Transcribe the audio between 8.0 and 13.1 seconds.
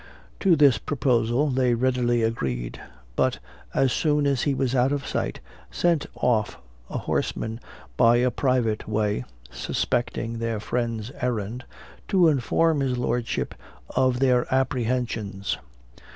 a private way (suspecting their friend's errand), to inform his